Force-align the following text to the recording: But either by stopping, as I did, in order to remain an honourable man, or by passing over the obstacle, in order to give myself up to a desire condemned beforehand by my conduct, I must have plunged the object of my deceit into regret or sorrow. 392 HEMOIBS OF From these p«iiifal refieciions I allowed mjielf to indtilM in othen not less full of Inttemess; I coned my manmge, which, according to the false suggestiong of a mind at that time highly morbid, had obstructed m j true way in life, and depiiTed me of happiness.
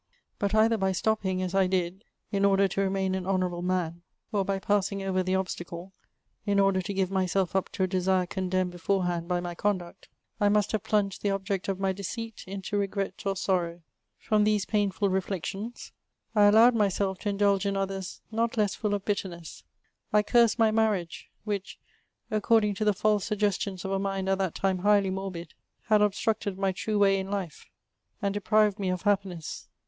But 0.39 0.55
either 0.55 0.77
by 0.79 0.93
stopping, 0.93 1.43
as 1.43 1.53
I 1.53 1.67
did, 1.67 2.03
in 2.31 2.43
order 2.43 2.67
to 2.67 2.81
remain 2.81 3.13
an 3.13 3.27
honourable 3.27 3.61
man, 3.61 4.01
or 4.31 4.43
by 4.43 4.57
passing 4.57 5.03
over 5.03 5.21
the 5.21 5.35
obstacle, 5.35 5.93
in 6.43 6.59
order 6.59 6.81
to 6.81 6.93
give 6.95 7.11
myself 7.11 7.55
up 7.55 7.69
to 7.73 7.83
a 7.83 7.87
desire 7.87 8.25
condemned 8.25 8.71
beforehand 8.71 9.27
by 9.27 9.39
my 9.39 9.53
conduct, 9.53 10.09
I 10.39 10.49
must 10.49 10.71
have 10.71 10.81
plunged 10.83 11.21
the 11.21 11.29
object 11.29 11.67
of 11.67 11.79
my 11.79 11.91
deceit 11.91 12.45
into 12.47 12.77
regret 12.79 13.21
or 13.27 13.35
sorrow. 13.35 13.83
392 14.19 14.25
HEMOIBS 14.25 14.25
OF 14.25 14.27
From 14.27 14.43
these 14.43 14.65
p«iiifal 14.65 15.11
refieciions 15.11 15.91
I 16.33 16.45
allowed 16.45 16.73
mjielf 16.73 17.19
to 17.19 17.29
indtilM 17.31 17.65
in 17.67 17.75
othen 17.75 18.21
not 18.31 18.57
less 18.57 18.73
full 18.73 18.95
of 18.95 19.05
Inttemess; 19.05 19.61
I 20.11 20.23
coned 20.23 20.57
my 20.57 20.71
manmge, 20.71 21.25
which, 21.43 21.77
according 22.31 22.73
to 22.73 22.85
the 22.85 22.93
false 22.95 23.29
suggestiong 23.29 23.85
of 23.85 23.91
a 23.91 23.99
mind 23.99 24.29
at 24.29 24.39
that 24.39 24.55
time 24.55 24.79
highly 24.79 25.11
morbid, 25.11 25.53
had 25.89 26.01
obstructed 26.01 26.57
m 26.57 26.63
j 26.63 26.73
true 26.73 26.97
way 26.97 27.19
in 27.19 27.29
life, 27.29 27.67
and 28.19 28.33
depiiTed 28.33 28.79
me 28.79 28.89
of 28.89 29.03
happiness. 29.03 29.67